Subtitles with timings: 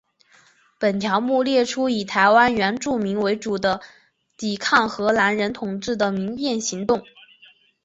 [0.79, 3.81] 本条目列出以台湾原住民为主的
[4.35, 7.03] 抵抗荷兰人统治的民变行动。